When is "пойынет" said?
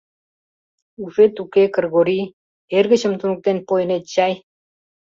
3.67-4.03